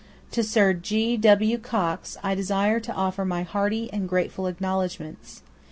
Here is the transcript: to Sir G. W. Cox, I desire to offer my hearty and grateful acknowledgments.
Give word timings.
to 0.31 0.43
Sir 0.43 0.73
G. 0.73 1.15
W. 1.15 1.59
Cox, 1.59 2.17
I 2.23 2.33
desire 2.33 2.79
to 2.79 2.91
offer 2.93 3.23
my 3.23 3.43
hearty 3.43 3.87
and 3.93 4.09
grateful 4.09 4.47
acknowledgments. 4.47 5.43